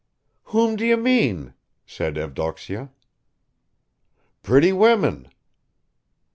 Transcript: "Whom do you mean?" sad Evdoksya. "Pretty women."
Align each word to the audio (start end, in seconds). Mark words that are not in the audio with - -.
"Whom 0.45 0.77
do 0.77 0.83
you 0.83 0.97
mean?" 0.97 1.53
sad 1.85 2.15
Evdoksya. 2.17 2.89
"Pretty 4.41 4.73
women." 4.73 5.27